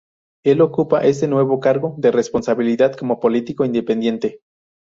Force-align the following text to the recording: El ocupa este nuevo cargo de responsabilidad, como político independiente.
El 0.43 0.61
ocupa 0.61 1.01
este 1.05 1.27
nuevo 1.27 1.59
cargo 1.59 1.93
de 1.99 2.09
responsabilidad, 2.09 2.95
como 2.95 3.19
político 3.19 3.65
independiente. 3.65 4.41